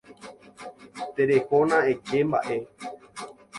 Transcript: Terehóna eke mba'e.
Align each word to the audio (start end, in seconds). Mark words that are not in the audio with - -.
Terehóna 1.19 1.79
eke 1.93 2.17
mba'e. 2.33 2.57